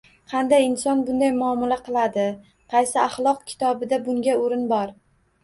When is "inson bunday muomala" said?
0.67-1.77